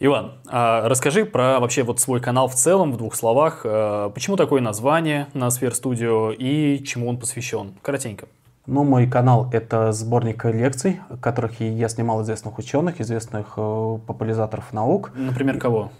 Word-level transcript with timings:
Иван, 0.00 0.34
а 0.46 0.88
расскажи 0.88 1.24
про 1.24 1.58
вообще 1.58 1.82
вот 1.82 1.98
свой 1.98 2.20
канал 2.20 2.46
в 2.46 2.54
целом, 2.54 2.92
в 2.92 2.96
двух 2.96 3.16
словах. 3.16 3.62
Э, 3.64 4.10
почему 4.14 4.36
такое 4.36 4.60
название 4.60 5.26
на 5.34 5.50
Сфер 5.50 5.74
Студио 5.74 6.30
и 6.30 6.84
чему 6.84 7.08
он 7.08 7.18
посвящен? 7.18 7.74
Коротенько. 7.82 8.28
Ну, 8.66 8.84
мой 8.84 9.08
канал— 9.08 9.48
это 9.52 9.90
сборник 9.90 10.44
лекций, 10.44 11.00
которых 11.20 11.60
я 11.60 11.88
снимал 11.88 12.22
известных 12.22 12.58
ученых, 12.58 13.00
известных 13.00 13.54
э, 13.56 13.98
популяризаторов 14.06 14.72
наук. 14.72 15.10
Например, 15.16 15.58
кого? 15.58 15.90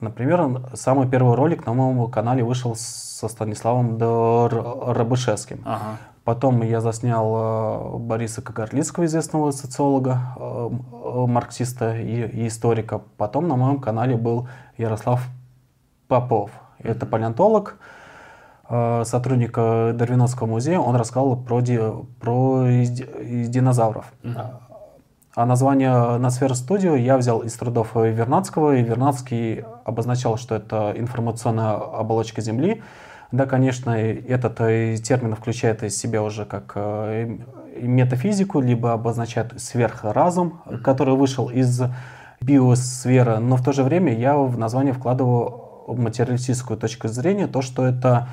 Например, 0.00 0.60
самый 0.74 1.08
первый 1.08 1.34
ролик 1.34 1.64
на 1.64 1.72
моем 1.72 2.10
канале 2.10 2.44
вышел 2.44 2.76
со 2.76 3.28
Станиславом 3.28 3.98
Рабышевским. 3.98 5.62
Ага. 5.64 5.96
Потом 6.28 6.62
я 6.62 6.82
заснял 6.82 7.96
э, 7.96 7.98
Бориса 8.00 8.42
Кагарлицкого, 8.42 9.06
известного 9.06 9.50
социолога, 9.50 10.20
э, 10.36 10.68
марксиста 11.26 11.96
и 11.96 12.46
историка. 12.46 13.00
Потом 13.16 13.48
на 13.48 13.56
моем 13.56 13.80
канале 13.80 14.14
был 14.14 14.46
Ярослав 14.76 15.26
Попов. 16.06 16.50
Это 16.80 17.06
палеонтолог, 17.06 17.78
Э, 18.70 19.04
сотрудника 19.06 19.92
Дарвиновского 19.94 20.46
музея, 20.46 20.78
он 20.78 20.94
рассказал 20.96 21.36
про, 21.36 21.62
ди, 21.62 21.80
про 22.20 22.66
динозавров. 22.68 24.12
А 25.34 25.46
название 25.46 26.18
Ноосфера 26.18 26.54
Студио 26.54 26.96
я 26.96 27.16
взял 27.16 27.40
из 27.40 27.54
трудов 27.54 27.94
Вернадского, 27.94 28.76
и 28.76 28.82
Вернадский 28.82 29.64
обозначал, 29.84 30.36
что 30.36 30.56
это 30.56 30.92
информационная 30.96 31.76
оболочка 31.76 32.42
Земли. 32.42 32.82
Да, 33.30 33.44
конечно, 33.46 33.90
этот 33.90 34.60
э, 34.60 34.96
термин 34.96 35.34
включает 35.34 35.82
из 35.82 35.98
себя 35.98 36.22
уже 36.22 36.46
как 36.46 36.72
э, 36.76 37.38
метафизику, 37.80 38.60
либо 38.60 38.92
обозначает 38.92 39.52
сверхразум, 39.60 40.62
uh-huh. 40.64 40.78
который 40.78 41.14
вышел 41.14 41.50
из 41.50 41.82
биосферы, 42.40 43.38
но 43.38 43.56
в 43.56 43.64
то 43.64 43.72
же 43.72 43.82
время 43.82 44.16
я 44.16 44.36
в 44.36 44.58
название 44.58 44.94
вкладываю 44.94 45.68
материалистическую 45.88 46.78
точку 46.78 47.08
зрения, 47.08 47.46
то, 47.46 47.62
что 47.62 47.84
это 47.84 48.28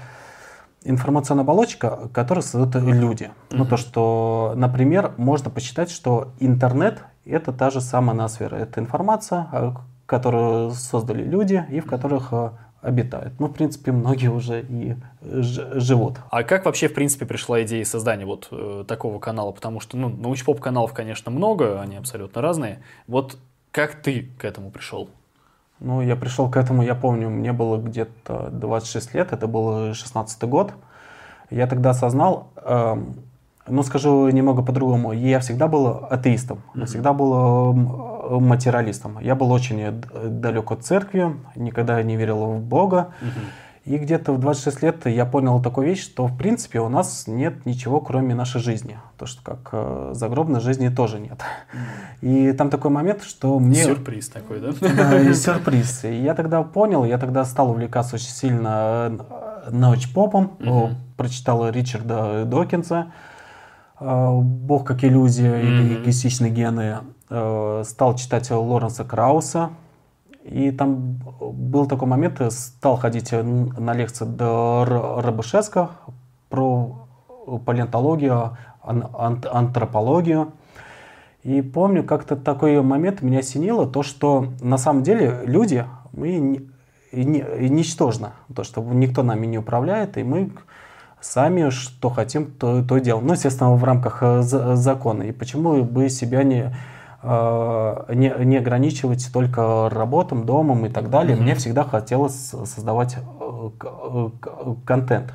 информационная 0.83 1.43
оболочка, 1.43 2.09
которую 2.13 2.43
создают 2.43 2.75
люди. 2.75 3.23
Mm-hmm. 3.23 3.55
Ну, 3.57 3.65
то, 3.65 3.77
что, 3.77 4.53
например, 4.55 5.13
можно 5.17 5.49
посчитать, 5.49 5.89
что 5.89 6.33
интернет— 6.39 7.03
это 7.25 7.52
та 7.52 7.71
же 7.71 7.81
самая 7.81 8.15
ноосфера. 8.15 8.55
Это 8.55 8.80
информация, 8.80 9.47
э, 9.52 9.71
которую 10.05 10.71
создали 10.71 11.23
люди 11.23 11.65
и 11.69 11.80
в 11.80 11.87
которых 11.87 12.27
э, 12.31 12.52
обитают. 12.86 13.33
Ну, 13.39 13.47
в 13.47 13.53
принципе, 13.53 13.91
многие 13.91 14.30
уже 14.30 14.61
и 14.61 14.95
живут. 15.22 16.19
А 16.30 16.44
как 16.44 16.66
вообще, 16.66 16.88
в 16.88 16.94
принципе, 16.94 17.25
пришла 17.25 17.64
идея 17.64 17.83
создания 17.83 18.25
вот 18.25 18.47
э, 18.52 18.86
такого 18.88 19.19
канала? 19.19 19.52
Потому 19.52 19.80
что, 19.80 19.97
ну, 19.97 20.09
научпоп 20.09 20.59
каналов, 20.59 20.94
конечно, 20.94 21.31
много, 21.31 21.81
они 21.81 21.95
абсолютно 21.95 22.42
разные. 22.42 22.80
Вот 23.08 23.38
как 23.72 23.95
ты 23.95 24.30
к 24.38 24.45
этому 24.45 24.69
пришел? 24.69 25.09
Ну, 25.80 26.02
я 26.02 26.16
пришел 26.16 26.50
к 26.50 26.58
этому, 26.58 26.83
я 26.83 26.95
помню, 26.95 27.30
мне 27.30 27.52
было 27.52 27.77
где-то 27.77 28.50
26 28.52 29.14
лет, 29.16 29.33
это 29.33 29.47
был 29.47 29.94
16 29.94 30.44
год. 30.44 30.73
Я 31.49 31.67
тогда 31.67 31.89
осознал, 31.89 32.52
э, 32.55 32.95
ну, 33.67 33.83
скажу 33.83 34.30
немного 34.30 34.61
по-другому, 34.61 35.11
я 35.11 35.39
всегда 35.39 35.67
был 35.67 36.05
атеистом, 36.09 36.61
mm-hmm. 36.75 36.86
всегда 36.86 37.14
был 37.14 37.33
э, 37.33 38.14
материалистом. 38.29 39.19
Я 39.19 39.35
был 39.35 39.51
очень 39.51 40.01
далек 40.23 40.71
от 40.71 40.83
церкви, 40.83 41.35
никогда 41.55 42.01
не 42.03 42.15
верил 42.15 42.45
в 42.45 42.61
Бога. 42.61 43.13
Mm-hmm. 43.21 43.65
И 43.85 43.97
где-то 43.99 44.33
в 44.33 44.39
26 44.39 44.81
лет 44.81 45.05
я 45.05 45.27
понял 45.27 45.61
такую 45.61 45.85
вещь, 45.85 46.01
что 46.01 46.25
в 46.25 46.35
принципе 46.35 46.79
у 46.79 46.89
нас 46.89 47.25
нет 47.27 47.67
ничего, 47.67 48.01
кроме 48.01 48.33
нашей 48.33 48.59
жизни. 48.59 48.97
То, 49.15 49.27
что 49.27 49.43
как 49.43 49.69
э, 49.73 50.09
загробной 50.13 50.59
жизни 50.59 50.89
тоже 50.89 51.19
нет. 51.19 51.39
И 52.21 52.51
там 52.53 52.71
такой 52.71 52.89
момент, 52.89 53.21
что 53.21 53.59
мне... 53.59 53.83
Сюрприз 53.83 54.29
такой, 54.29 54.59
да? 54.59 54.71
Да, 54.81 55.21
и 55.21 55.31
сюрприз. 55.35 56.05
И 56.05 56.15
я 56.15 56.33
тогда 56.33 56.63
понял, 56.63 57.05
я 57.05 57.19
тогда 57.19 57.45
стал 57.45 57.69
увлекаться 57.69 58.15
очень 58.15 58.31
сильно 58.31 59.19
э, 59.67 59.69
научпопом, 59.69 60.58
угу. 60.59 60.89
прочитал 61.15 61.69
Ричарда 61.69 62.45
Докинса 62.45 63.11
э, 63.99 64.30
«Бог 64.31 64.87
как 64.87 65.03
иллюзия» 65.03 65.61
или 65.61 66.02
«Эгоистичные 66.02 66.49
гены», 66.49 66.81
э, 66.81 66.99
стал 67.27 68.15
читать 68.15 68.52
Лоренса 68.52 69.03
Крауса, 69.03 69.71
и 70.45 70.69
там 70.69 71.19
был 71.39 71.87
такой 71.87 72.08
момент, 72.08 72.39
я 72.39 72.52
стал 72.52 72.97
ходить 72.97 73.31
на 73.31 73.93
лекции 73.93 74.25
до 74.25 74.86
Рабышевска 75.23 75.89
про 76.49 77.08
палеонтологию, 77.65 78.55
антропологию. 78.83 80.53
И 81.41 81.64
помню, 81.64 82.03
как-то 82.03 82.35
такой 82.35 82.80
момент 82.83 83.23
меня 83.23 83.39
осенило, 83.39 83.87
то, 83.87 84.03
что 84.03 84.49
на 84.61 84.77
самом 84.77 85.02
деле 85.02 85.41
люди, 85.45 85.83
мы 86.11 86.67
ничтожны, 87.11 88.30
то, 88.55 88.64
что 88.64 88.81
никто 88.83 89.23
нами 89.23 89.47
не 89.47 89.58
управляет, 89.58 90.17
и 90.17 90.23
мы 90.23 90.52
сами 91.21 91.69
что 91.69 92.11
хотим, 92.11 92.52
то, 92.52 92.83
то 92.83 92.99
делаем. 92.99 93.25
Ну, 93.25 93.33
естественно, 93.33 93.73
в 93.75 93.83
рамках 93.83 94.19
э, 94.21 94.41
закона. 94.43 95.23
И 95.23 95.31
почему 95.31 95.83
бы 95.83 96.09
себя 96.09 96.43
не, 96.43 96.65
Э, 96.65 96.71
не, 97.27 98.33
не 98.45 98.58
ограничивать 98.58 99.30
только 99.33 99.89
работом, 99.89 100.45
домом 100.45 100.86
и 100.86 100.89
так 100.89 101.09
далее. 101.09 101.36
Mm-hmm. 101.36 101.41
Мне 101.41 101.55
всегда 101.55 101.83
хотелось 101.83 102.36
создавать 102.36 103.17
э, 103.17 103.69
э, 103.83 104.30
контент. 104.86 105.33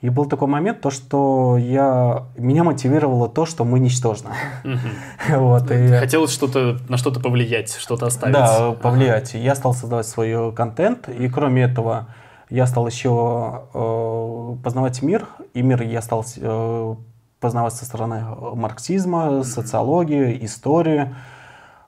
И 0.00 0.08
был 0.08 0.24
такой 0.24 0.48
момент, 0.48 0.80
то, 0.80 0.90
что 0.90 1.58
я, 1.58 2.24
меня 2.36 2.64
мотивировало 2.64 3.28
то, 3.28 3.44
что 3.44 3.64
мы 3.64 3.78
ничтожны. 3.78 4.30
Mm-hmm. 4.64 5.38
вот, 5.38 5.70
и... 5.70 5.88
Хотелось 5.88 6.32
что-то, 6.32 6.78
на 6.88 6.96
что-то 6.96 7.20
повлиять, 7.20 7.76
что-то 7.76 8.06
оставить. 8.06 8.34
Да, 8.34 8.72
повлиять. 8.72 9.34
Ага. 9.34 9.44
Я 9.44 9.54
стал 9.54 9.74
создавать 9.74 10.06
свой 10.06 10.52
контент, 10.54 11.08
и 11.08 11.28
кроме 11.28 11.62
этого 11.62 12.06
я 12.48 12.66
стал 12.66 12.86
еще 12.86 13.64
э, 13.74 14.56
познавать 14.64 15.02
мир, 15.02 15.28
и 15.52 15.60
мир 15.60 15.82
я 15.82 16.00
стал 16.00 16.24
э, 16.36 16.94
познавать 17.40 17.74
со 17.74 17.84
стороны 17.84 18.24
э, 18.26 18.54
марксизма, 18.54 19.42
социологии, 19.42 20.44
истории. 20.44 21.14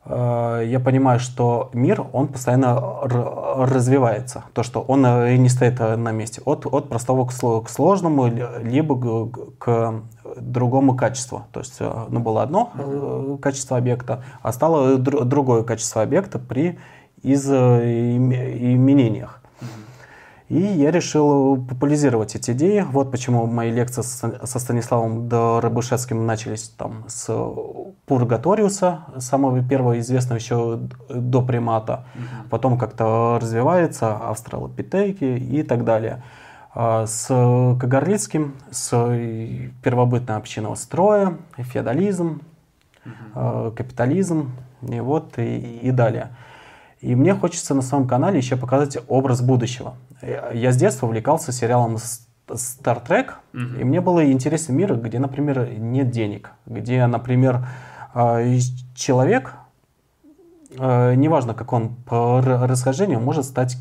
Э, 0.05 0.63
я 0.67 0.81
понимаю, 0.81 1.21
что 1.21 1.71
мир, 1.75 2.05
он 2.13 2.29
постоянно 2.29 2.81
развивается. 3.03 4.45
То, 4.55 4.63
что 4.63 4.81
он 4.81 5.05
э, 5.07 5.37
не 5.37 5.49
стоит 5.49 5.79
на 5.79 6.11
месте. 6.11 6.43
От, 6.45 6.67
от 6.67 6.89
простого 6.89 7.27
к 7.27 7.69
сложному, 7.69 8.27
либо 8.63 9.29
к 9.59 9.95
другому 10.37 10.97
качеству. 10.97 11.45
То 11.53 11.61
есть 11.61 11.81
ну, 11.81 12.21
было 12.21 12.43
одно 12.43 13.39
качество 13.43 13.77
объекта, 13.77 14.25
а 14.43 14.53
стало 14.53 14.97
другое 14.97 15.63
качество 15.63 16.03
объекта 16.03 16.39
при 16.39 16.79
изменениях. 17.23 19.42
И 20.53 20.61
я 20.61 20.91
решил 20.91 21.57
популяризировать 21.57 22.35
эти 22.37 22.51
идеи. 22.51 22.85
Вот 22.87 23.11
почему 23.11 23.47
мои 23.47 23.71
лекции 23.71 24.03
со 24.03 24.59
Станиславом 24.59 25.27
Рыбышевским 25.61 26.27
начались 26.27 26.69
там 26.69 27.05
с 27.09 27.35
Пургаториуса, 28.05 29.07
самого 29.17 29.63
первого 29.63 29.99
известного 30.01 30.37
еще 30.37 30.79
до 31.09 31.41
примата. 31.41 32.05
Угу. 32.15 32.49
Потом 32.51 32.77
как-то 32.77 33.39
развивается 33.41 34.15
австралопитеки 34.15 35.25
и 35.25 35.63
так 35.63 35.85
далее. 35.87 36.23
А 36.75 37.07
с 37.07 37.29
Кагарлицким, 37.81 38.55
с 38.71 38.91
первобытной 39.83 40.37
общинного 40.37 40.75
строя, 40.75 41.39
феодализм, 41.57 42.43
угу. 43.07 43.71
капитализм 43.71 44.51
и 44.87 45.01
вот 45.01 45.39
и, 45.39 45.79
и 45.83 45.91
далее. 45.93 46.29
И 47.03 47.17
мне 47.17 47.35
хочется 47.35 47.75
на 47.75 47.83
своем 47.83 48.07
канале 48.07 48.39
еще 48.39 48.57
показать 48.57 48.97
образ 49.09 49.43
будущего. 49.43 49.95
Я 50.23 50.71
с 50.71 50.77
детства 50.77 51.07
увлекался 51.07 51.51
сериалом 51.51 51.97
Star 51.97 53.05
Trek, 53.05 53.33
угу. 53.53 53.81
и 53.81 53.85
мне 53.85 54.01
было 54.01 54.31
интересен 54.31 54.77
мир, 54.77 54.95
где, 54.95 55.19
например, 55.19 55.69
нет 55.79 56.11
денег, 56.11 56.51
где, 56.65 57.05
например, 57.07 57.67
э, 58.15 58.57
человек, 58.95 59.55
э, 60.79 61.15
неважно, 61.15 61.55
как 61.55 61.73
он 61.73 61.97
по 62.07 62.41
расхождению, 62.41 63.21
может 63.21 63.45
стать 63.45 63.77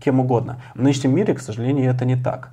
кем 0.00 0.20
угодно. 0.20 0.62
В 0.74 0.80
нынешнем 0.80 1.14
мире, 1.14 1.34
к 1.34 1.40
сожалению, 1.40 1.90
это 1.90 2.06
не 2.06 2.16
так. 2.16 2.52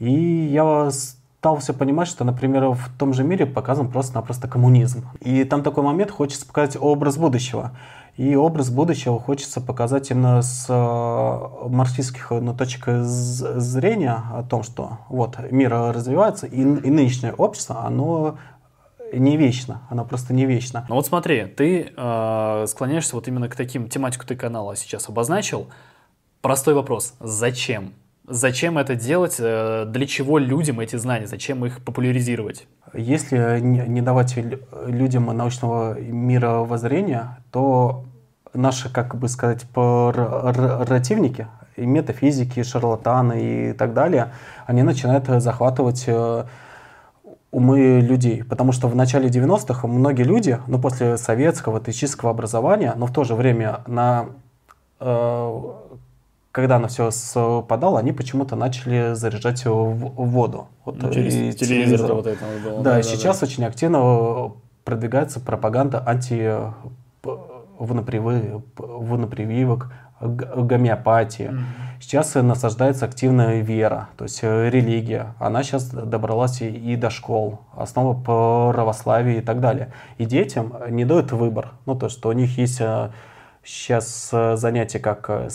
И 0.00 0.10
я 0.10 0.90
стал 0.90 1.23
все 1.60 1.72
понимать, 1.72 2.08
что, 2.08 2.24
например, 2.24 2.70
в 2.70 2.88
том 2.98 3.12
же 3.12 3.24
мире 3.24 3.46
показан 3.46 3.90
просто-напросто 3.90 4.48
коммунизм. 4.48 5.06
И 5.20 5.44
там 5.44 5.62
такой 5.62 5.84
момент, 5.84 6.10
хочется 6.10 6.46
показать 6.46 6.76
образ 6.80 7.16
будущего. 7.16 7.72
И 8.16 8.36
образ 8.36 8.70
будущего 8.70 9.18
хочется 9.20 9.60
показать 9.60 10.10
именно 10.10 10.40
с 10.40 10.66
э, 10.68 11.68
марксистских 11.68 12.30
ну, 12.30 12.54
точек 12.54 12.86
зрения 12.86 14.22
о 14.32 14.42
том, 14.42 14.62
что 14.62 14.98
вот 15.08 15.38
мир 15.50 15.72
развивается, 15.72 16.46
и, 16.46 16.60
и 16.60 16.64
нынешнее 16.64 17.34
общество, 17.34 17.84
оно 17.84 18.38
не 19.12 19.36
вечно, 19.36 19.82
оно 19.90 20.04
просто 20.04 20.32
не 20.32 20.46
вечно. 20.46 20.86
Ну 20.88 20.94
вот 20.94 21.06
смотри, 21.06 21.46
ты 21.46 21.92
э, 21.96 22.64
склоняешься 22.68 23.16
вот 23.16 23.28
именно 23.28 23.48
к 23.48 23.56
таким, 23.56 23.88
тематику 23.88 24.26
ты 24.26 24.36
канала 24.36 24.76
сейчас 24.76 25.08
обозначил. 25.08 25.68
Простой 26.40 26.74
вопрос, 26.74 27.14
зачем? 27.20 27.94
Зачем 28.26 28.78
это 28.78 28.94
делать? 28.94 29.36
Э, 29.38 29.84
для 29.86 30.06
чего 30.06 30.38
людям 30.38 30.80
эти 30.80 30.96
знания? 30.96 31.26
Зачем 31.26 31.64
их 31.66 31.84
популяризировать? 31.84 32.66
Если 32.94 33.60
не 33.60 34.00
давать 34.00 34.38
людям 34.86 35.26
научного 35.26 36.00
мировоззрения, 36.00 37.38
то 37.50 38.04
наши, 38.54 38.88
как 38.90 39.16
бы 39.16 39.28
сказать, 39.28 39.66
противники, 39.68 41.48
и 41.76 41.84
метафизики, 41.84 42.60
и 42.60 42.62
шарлатаны 42.62 43.70
и 43.70 43.72
так 43.72 43.94
далее, 43.94 44.32
они 44.66 44.82
начинают 44.82 45.26
захватывать 45.26 46.04
э, 46.06 46.44
умы 47.50 48.00
людей. 48.00 48.44
Потому 48.44 48.72
что 48.72 48.88
в 48.88 48.96
начале 48.96 49.28
90-х 49.28 49.86
многие 49.86 50.22
люди, 50.22 50.58
ну, 50.66 50.78
после 50.78 51.16
советского, 51.16 51.80
этического 51.80 52.30
образования, 52.30 52.94
но 52.96 53.06
в 53.06 53.12
то 53.12 53.24
же 53.24 53.34
время 53.34 53.80
на 53.86 54.26
э, 55.00 55.60
когда 56.54 56.78
на 56.78 56.86
все 56.86 57.10
спадало, 57.10 57.98
они 57.98 58.12
почему-то 58.12 58.54
начали 58.54 59.14
заряжать 59.14 59.66
в 59.66 59.92
воду. 59.92 60.68
Вот, 60.84 61.02
ну, 61.02 61.10
через 61.10 61.34
и 61.34 61.52
телевизор, 61.52 62.14
вот 62.14 62.28
это 62.28 62.44
было. 62.62 62.80
Да, 62.80 62.94
да, 62.94 63.02
сейчас 63.02 63.40
да. 63.40 63.46
очень 63.46 63.64
активно 63.64 64.52
продвигается 64.84 65.40
пропаганда 65.40 66.00
анти 66.06 66.56
вонопрививок, 67.76 69.90
гомеопатии. 70.20 71.46
Mm-hmm. 71.46 72.00
Сейчас 72.00 72.34
насаждается 72.36 73.06
активная 73.06 73.60
вера, 73.60 74.10
то 74.16 74.22
есть 74.22 74.38
э, 74.42 74.70
религия. 74.70 75.34
Она 75.40 75.64
сейчас 75.64 75.88
добралась 75.88 76.62
и 76.62 76.94
до 76.94 77.10
школ, 77.10 77.62
основа 77.74 78.14
православия 78.14 79.38
и 79.38 79.42
так 79.42 79.60
далее. 79.60 79.90
И 80.18 80.24
детям 80.24 80.72
не 80.90 81.04
дают 81.04 81.32
выбор. 81.32 81.72
Ну, 81.84 81.96
то, 81.96 82.08
что 82.08 82.28
у 82.28 82.32
них 82.32 82.56
есть 82.58 82.80
сейчас 83.64 84.30
э, 84.32 84.52
э, 84.52 84.56
занятие 84.56 85.00
как 85.00 85.50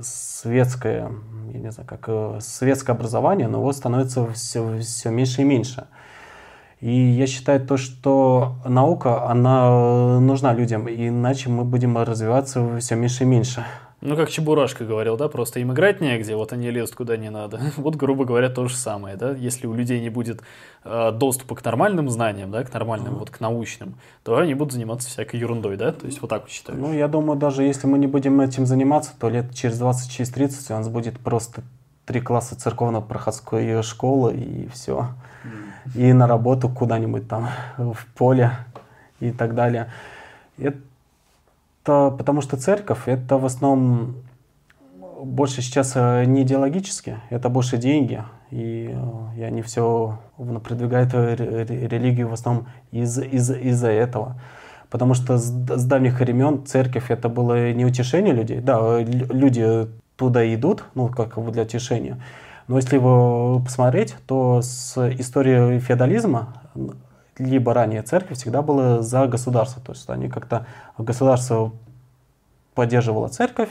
светское, 0.00 1.10
я 1.52 1.58
не 1.58 1.70
знаю, 1.72 1.88
как 1.88 2.40
светское 2.42 2.94
образование, 2.94 3.48
но 3.48 3.58
его 3.58 3.72
становится 3.72 4.26
все, 4.32 4.78
все 4.80 5.10
меньше 5.10 5.42
и 5.42 5.44
меньше. 5.44 5.86
И 6.80 6.90
я 6.90 7.26
считаю 7.26 7.66
то, 7.66 7.76
что 7.78 8.56
наука, 8.66 9.30
она 9.30 10.20
нужна 10.20 10.52
людям, 10.52 10.88
иначе 10.88 11.48
мы 11.48 11.64
будем 11.64 11.96
развиваться 11.96 12.78
все 12.80 12.96
меньше 12.96 13.24
и 13.24 13.26
меньше. 13.26 13.64
Ну, 14.06 14.14
как 14.14 14.30
Чебурашка 14.30 14.84
говорил, 14.84 15.16
да, 15.16 15.26
просто 15.26 15.58
им 15.58 15.72
играть 15.72 16.00
негде, 16.00 16.36
вот 16.36 16.52
они 16.52 16.70
лезут 16.70 16.94
куда 16.94 17.16
не 17.16 17.28
надо. 17.28 17.60
Вот, 17.76 17.96
грубо 17.96 18.24
говоря, 18.24 18.48
то 18.48 18.68
же 18.68 18.76
самое, 18.76 19.16
да, 19.16 19.32
если 19.32 19.66
у 19.66 19.74
людей 19.74 20.00
не 20.00 20.10
будет 20.10 20.42
э, 20.84 21.10
доступа 21.12 21.56
к 21.56 21.64
нормальным 21.64 22.08
знаниям, 22.08 22.52
да, 22.52 22.62
к 22.62 22.72
нормальным, 22.72 23.14
mm-hmm. 23.14 23.18
вот 23.18 23.30
к 23.30 23.40
научным, 23.40 23.96
то 24.22 24.36
они 24.38 24.54
будут 24.54 24.74
заниматься 24.74 25.08
всякой 25.08 25.40
ерундой, 25.40 25.76
да, 25.76 25.90
то 25.90 26.06
есть 26.06 26.22
вот 26.22 26.30
так 26.30 26.42
вот 26.42 26.50
считаю. 26.50 26.78
Ну, 26.78 26.92
я 26.92 27.08
думаю, 27.08 27.36
даже 27.36 27.64
если 27.64 27.88
мы 27.88 27.98
не 27.98 28.06
будем 28.06 28.40
этим 28.40 28.64
заниматься, 28.64 29.10
то 29.18 29.28
лет 29.28 29.52
через 29.52 29.76
20, 29.78 30.08
через 30.08 30.30
30 30.30 30.70
у 30.70 30.74
нас 30.74 30.88
будет 30.88 31.18
просто 31.18 31.62
три 32.04 32.20
класса 32.20 32.54
церковно-проходской 32.54 33.82
школы 33.82 34.36
и 34.36 34.68
все. 34.68 35.08
Mm-hmm. 35.44 36.00
И 36.00 36.12
на 36.12 36.28
работу 36.28 36.68
куда-нибудь 36.68 37.26
там 37.26 37.48
в 37.76 38.06
поле 38.14 38.52
и 39.18 39.32
так 39.32 39.56
далее. 39.56 39.90
Это 40.58 40.78
это 41.86 42.14
потому 42.16 42.40
что 42.40 42.56
церковь 42.56 43.06
это 43.06 43.38
в 43.38 43.44
основном 43.44 44.16
больше 45.22 45.62
сейчас 45.62 45.92
э, 45.94 46.24
не 46.26 46.42
идеологически, 46.42 47.18
это 47.30 47.48
больше 47.48 47.78
деньги. 47.78 48.22
И, 48.50 48.90
э, 48.92 49.38
и 49.38 49.42
они 49.42 49.62
все 49.62 50.18
продвигают 50.62 51.14
религию 51.14 52.28
в 52.28 52.32
основном 52.32 52.66
из, 52.92 53.18
из, 53.18 53.50
из-за 53.50 53.88
этого. 53.88 54.40
Потому 54.90 55.14
что 55.14 55.38
с, 55.38 55.44
с 55.46 55.84
давних 55.84 56.20
времен 56.20 56.66
церковь 56.66 57.10
это 57.10 57.28
было 57.28 57.72
не 57.72 57.84
утешение 57.84 58.34
людей. 58.34 58.60
Да, 58.60 58.78
э, 59.00 59.04
люди 59.04 59.88
туда 60.16 60.54
идут, 60.54 60.84
ну, 60.94 61.08
как 61.08 61.38
для 61.52 61.62
утешения. 61.62 62.20
Но 62.68 62.76
если 62.76 62.96
его 62.96 63.62
посмотреть, 63.64 64.16
то 64.26 64.60
с 64.60 64.96
историей 65.18 65.78
феодализма 65.78 66.62
либо 67.38 67.74
ранее 67.74 68.02
церковь 68.02 68.38
всегда 68.38 68.62
была 68.62 69.02
за 69.02 69.26
государство. 69.26 69.82
То 69.82 69.92
есть 69.92 70.08
они 70.08 70.28
как-то 70.28 70.66
государство 70.98 71.72
поддерживало 72.74 73.28
церковь, 73.28 73.70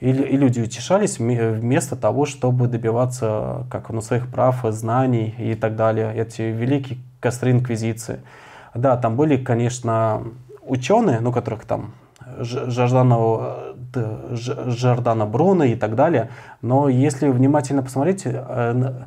и, 0.00 0.10
и 0.10 0.36
люди 0.36 0.60
утешались 0.60 1.18
вместо 1.18 1.96
того, 1.96 2.26
чтобы 2.26 2.66
добиваться 2.66 3.66
как, 3.70 3.90
ну, 3.90 4.00
своих 4.00 4.28
прав, 4.28 4.64
знаний 4.70 5.34
и 5.38 5.54
так 5.54 5.76
далее. 5.76 6.12
Эти 6.14 6.42
великие 6.42 6.98
костры 7.20 7.52
инквизиции. 7.52 8.20
Да, 8.74 8.96
там 8.96 9.16
были, 9.16 9.36
конечно, 9.36 10.24
ученые, 10.62 11.20
ну, 11.20 11.32
которых 11.32 11.64
там 11.64 11.94
Жордана, 12.38 13.74
Жордана 14.32 15.26
Бруно 15.26 15.64
и 15.64 15.74
так 15.74 15.94
далее, 15.94 16.30
но 16.62 16.88
если 16.88 17.28
внимательно 17.28 17.82
посмотреть, 17.82 18.22
э, 18.24 18.32
Э, 18.32 19.04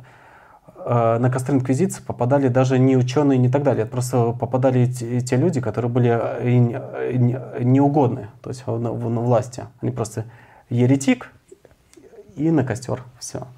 на 0.88 1.30
костры 1.30 1.56
инквизиции 1.56 2.00
попадали 2.00 2.46
даже 2.46 2.78
не 2.78 2.96
ученые, 2.96 3.38
не 3.38 3.48
так 3.48 3.64
далее, 3.64 3.86
просто 3.86 4.32
попадали 4.32 4.86
те, 4.86 5.20
те 5.20 5.36
люди, 5.36 5.60
которые 5.60 5.90
были 5.90 6.10
э, 6.10 7.62
неугодны, 7.64 8.28
то 8.40 8.50
есть 8.50 8.62
в, 8.66 8.78
в, 8.78 8.78
в 8.78 9.24
власти. 9.24 9.64
Они 9.80 9.90
просто 9.90 10.26
еретик 10.70 11.32
и 12.36 12.50
на 12.52 12.64
костер, 12.64 13.02
все. 13.18 13.48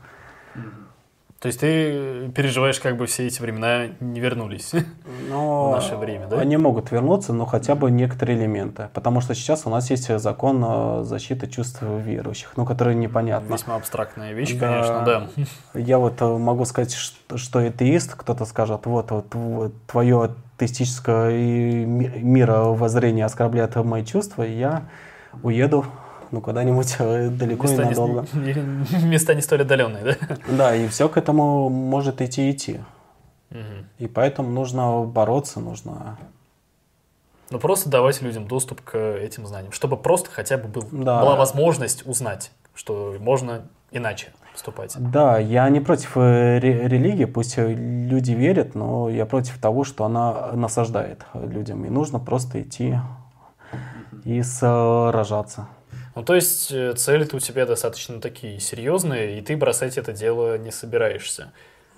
То 1.41 1.47
есть 1.47 1.61
ты 1.61 2.31
переживаешь, 2.35 2.81
как 2.81 2.97
бы 2.97 3.07
все 3.07 3.29
эти 3.29 3.41
времена 3.41 3.87
не 4.01 4.19
вернулись 4.19 4.73
но 5.29 5.71
в 5.71 5.73
наше 5.73 5.97
время, 5.97 6.27
да? 6.27 6.41
Они 6.41 6.57
могут 6.57 6.91
вернуться, 6.91 7.33
но 7.33 7.47
хотя 7.47 7.77
бы 7.77 7.93
некоторые 7.93 8.39
элементы. 8.39 8.89
Потому 8.93 9.21
что 9.21 9.35
сейчас 9.35 9.65
у 9.65 9.71
нас 9.71 9.89
есть 9.91 10.09
закон 10.19 11.05
защиты 11.05 11.47
чувств 11.47 11.81
верующих, 11.83 12.55
ну, 12.57 12.65
который 12.67 12.97
непонятно. 12.97 13.55
Весьма 13.55 13.77
абстрактная 13.77 14.33
вещь, 14.33 14.55
да. 14.55 14.69
конечно, 14.69 15.05
да. 15.05 15.81
Я 15.81 15.99
вот 15.99 16.21
э, 16.21 16.27
могу 16.27 16.65
сказать, 16.65 16.93
что 16.93 17.59
атеист, 17.61 18.15
кто-то 18.15 18.45
скажет, 18.45 18.87
вот, 18.87 19.11
вот 19.11 19.73
твое 19.87 20.31
атеистическое 20.57 21.85
мировоззрение 21.87 23.25
оскорбляет 23.25 23.77
мои 23.77 24.05
чувства, 24.05 24.45
и 24.45 24.59
я 24.59 24.89
уеду 25.43 25.85
ну, 26.31 26.41
куда-нибудь 26.41 26.97
э, 26.99 27.29
далеко 27.31 27.67
места 27.67 27.83
и 27.83 27.87
надолго. 27.87 28.27
Не, 28.33 29.03
места 29.05 29.35
не 29.35 29.43
столь 29.43 29.63
отдаленные, 29.63 30.05
да? 30.05 30.37
Да, 30.49 30.75
и 30.75 30.89
все 30.89 31.09
к 31.09 31.17
этому 31.17 31.69
может 31.69 32.21
идти 32.21 32.51
идти. 32.51 32.81
Угу. 33.51 33.59
И 33.99 34.07
поэтому 34.07 34.51
нужно 34.51 35.03
бороться, 35.05 35.61
нужно... 35.61 36.19
Ну, 37.51 37.59
просто 37.59 37.89
давать 37.89 38.21
людям 38.21 38.47
доступ 38.47 38.83
к 38.83 38.97
этим 38.97 39.47
знаниям, 39.47 39.73
чтобы 39.73 39.97
просто 39.97 40.31
хотя 40.31 40.59
бы 40.59 40.69
был, 40.69 40.85
да. 40.93 41.21
была 41.21 41.35
возможность 41.37 42.07
узнать, 42.07 42.51
что 42.75 43.17
можно 43.19 43.63
иначе 43.91 44.29
поступать. 44.53 44.95
Да, 44.99 45.39
я 45.39 45.69
не 45.71 45.81
против 45.81 46.17
э, 46.17 46.59
религии, 46.59 47.25
пусть 47.25 47.57
люди 47.57 48.33
верят, 48.33 48.75
но 48.75 49.09
я 49.09 49.25
против 49.25 49.59
того, 49.59 49.85
что 49.85 50.05
она 50.05 50.53
насаждает 50.53 51.25
людям. 51.33 51.85
И 51.87 51.89
нужно 51.89 52.19
просто 52.19 52.61
идти 52.63 52.99
и 54.25 54.43
сражаться. 54.43 55.69
Ну, 56.19 56.25
то 56.25 56.35
есть 56.35 56.73
э, 56.73 56.95
цели 56.95 57.29
у 57.33 57.39
тебя 57.39 57.65
достаточно 57.65 58.21
такие 58.21 58.59
серьезные, 58.59 59.39
и 59.39 59.41
ты 59.41 59.57
бросать 59.57 59.99
это 59.99 60.13
дело 60.13 60.59
не 60.59 60.73
собираешься. 60.73 61.53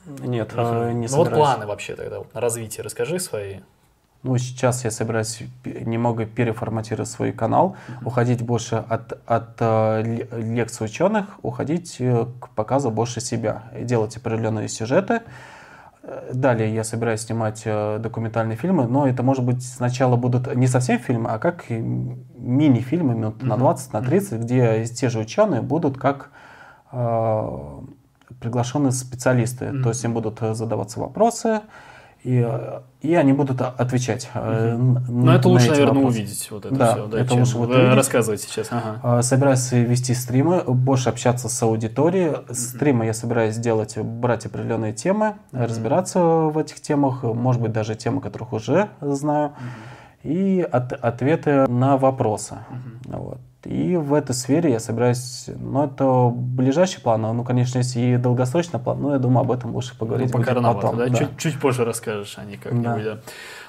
Нет, 0.05 0.53
угу. 0.53 0.91
не 0.91 1.07
Ну 1.09 1.17
вот 1.17 1.31
планы 1.31 1.65
вообще 1.65 1.97
тогда 1.97 2.19
вот, 2.19 2.35
на 2.35 2.41
развитие 2.43 2.85
расскажи 2.85 3.19
свои. 3.19 3.61
Ну, 4.23 4.37
сейчас 4.37 4.85
я 4.85 4.91
собираюсь 4.91 5.39
немного 5.65 6.27
переформатировать 6.27 7.09
свой 7.09 7.33
канал, 7.33 7.77
mm-hmm. 7.89 8.05
уходить 8.05 8.43
больше 8.43 8.85
от, 8.87 9.19
от 9.25 9.57
э, 9.61 10.27
лекций 10.33 10.85
ученых, 10.85 11.25
уходить 11.41 11.97
э, 11.99 12.27
к 12.41 12.50
показу 12.50 12.91
больше 12.91 13.23
себя, 13.23 13.71
делать 13.81 14.19
определенные 14.19 14.69
сюжеты, 14.69 15.23
Далее 16.33 16.75
я 16.75 16.83
собираюсь 16.83 17.21
снимать 17.21 17.62
э, 17.66 17.99
документальные 17.99 18.57
фильмы, 18.57 18.87
но 18.87 19.07
это, 19.07 19.23
может 19.23 19.45
быть, 19.45 19.62
сначала 19.62 20.16
будут 20.16 20.54
не 20.54 20.66
совсем 20.66 20.99
фильмы, 20.99 21.28
а 21.30 21.38
как 21.38 21.69
мини-фильмы 21.69 23.14
минут 23.14 23.42
на 23.42 23.59
20, 23.59 23.92
на 23.92 24.00
30, 24.00 24.40
где 24.40 24.87
те 24.87 25.11
же 25.11 25.19
ученые 25.19 25.61
будут 25.61 25.99
как 25.99 26.30
э, 26.90 27.80
приглашенные 28.40 28.92
специалисты. 28.92 29.66
Mm-hmm. 29.66 29.83
То 29.83 29.88
есть 29.90 30.02
им 30.02 30.14
будут 30.14 30.40
э, 30.40 30.54
задаваться 30.54 31.00
вопросы, 31.00 31.61
и, 32.23 32.47
и 33.00 33.15
они 33.15 33.33
будут 33.33 33.62
отвечать. 33.62 34.31
Угу. 34.35 34.43
Но 35.09 35.35
это 35.35 35.49
лучше, 35.49 35.71
наверное, 35.71 35.95
вопросы. 35.95 36.19
увидеть 36.19 36.50
вот 36.50 36.67
это 36.67 36.75
да, 36.75 36.93
все. 36.93 37.07
Да, 37.07 37.19
это 37.19 37.35
лучше 37.35 37.57
вот 37.57 37.71
увидеть. 37.71 37.95
рассказывать 37.95 38.43
сейчас. 38.43 38.69
Ага. 38.71 39.00
А, 39.03 39.23
собираюсь 39.23 39.73
вести 39.73 40.12
стримы, 40.15 40.62
больше 40.65 41.09
общаться 41.09 41.49
с 41.49 41.62
аудиторией. 41.62 42.31
Угу. 42.31 42.55
Стримы 42.55 43.07
я 43.07 43.15
собираюсь 43.15 43.57
делать, 43.57 43.97
брать 43.97 44.45
определенные 44.45 44.93
темы, 44.93 45.37
угу. 45.53 45.62
разбираться 45.62 46.21
в 46.21 46.59
этих 46.59 46.81
темах, 46.81 47.23
может 47.23 47.62
быть, 47.62 47.73
даже 47.73 47.95
темы, 47.95 48.21
которых 48.21 48.53
уже 48.53 48.91
знаю, 49.00 49.49
угу. 49.49 49.55
и 50.25 50.61
от, 50.61 50.93
ответы 50.93 51.67
на 51.69 51.97
вопросы. 51.97 52.59
Угу. 53.09 53.17
Вот. 53.17 53.39
И 53.64 53.97
в 53.97 54.14
этой 54.14 54.35
сфере 54.35 54.71
я 54.71 54.81
собираюсь, 54.81 55.45
ну, 55.59 55.85
это 55.85 56.33
ближайший 56.35 57.02
план, 57.02 57.21
ну, 57.21 57.45
конечно, 57.45 57.79
есть 57.79 57.95
и 57.95 58.17
долгосрочный 58.17 58.81
план, 58.81 59.02
но 59.02 59.12
я 59.12 59.19
думаю, 59.19 59.40
об 59.40 59.52
этом 59.52 59.75
лучше 59.75 59.97
поговорить 59.99 60.33
ну, 60.33 60.38
пока 60.38 60.55
рановато, 60.55 60.81
потом. 60.81 60.99
Да? 60.99 61.09
Да. 61.09 61.19
Чуть, 61.19 61.37
чуть 61.37 61.61
позже 61.61 61.85
расскажешь 61.85 62.38
о 62.38 62.45
них 62.45 62.62
как-нибудь, 62.62 63.05
да. 63.05 63.14
да. 63.14 63.21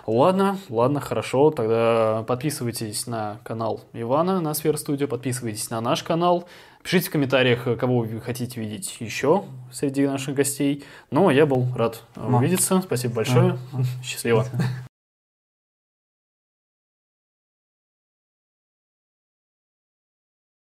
Ладно, 0.07 0.57
ладно, 0.69 1.01
хорошо, 1.01 1.51
тогда 1.51 2.24
подписывайтесь 2.25 3.05
на 3.05 3.39
канал 3.43 3.81
Ивана 3.91 4.39
на 4.39 4.53
Сфер 4.53 4.77
Студио, 4.77 5.07
подписывайтесь 5.07 5.69
на 5.69 5.81
наш 5.81 6.03
канал, 6.03 6.48
пишите 6.83 7.10
в 7.10 7.12
комментариях, 7.12 7.67
кого 7.77 8.00
вы 8.00 8.21
хотите 8.21 8.62
видеть 8.62 8.95
еще 9.00 9.43
среди 9.71 10.07
наших 10.07 10.36
гостей. 10.36 10.86
Ну, 11.12 11.27
а 11.27 11.33
я 11.33 11.45
был 11.45 11.67
рад 11.75 12.01
увидеться, 12.15 12.81
спасибо 12.81 13.15
большое, 13.15 13.57
Счастливо. 14.03 14.45